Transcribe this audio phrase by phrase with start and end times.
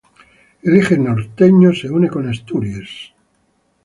[0.63, 2.91] El eje norteño se une con Asturias.